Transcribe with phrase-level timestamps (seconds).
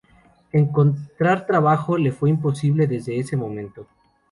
[0.51, 3.85] Encontrar trabajo le fue imposible desde ese momento.